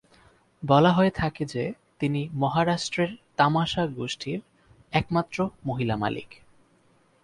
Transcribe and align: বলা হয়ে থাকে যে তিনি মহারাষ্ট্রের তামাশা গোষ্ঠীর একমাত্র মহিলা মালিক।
বলা 0.63 0.91
হয়ে 0.91 1.11
থাকে 1.11 1.45
যে 1.45 1.73
তিনি 1.99 2.29
মহারাষ্ট্রের 2.33 3.11
তামাশা 3.35 3.83
গোষ্ঠীর 3.87 4.39
একমাত্র 4.91 5.37
মহিলা 5.65 5.95
মালিক। 5.95 6.29